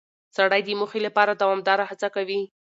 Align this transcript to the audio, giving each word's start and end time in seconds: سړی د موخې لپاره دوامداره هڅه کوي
سړی 0.35 0.61
د 0.63 0.69
موخې 0.79 0.99
لپاره 1.07 1.31
دوامداره 1.41 1.83
هڅه 1.89 2.07
کوي 2.15 2.41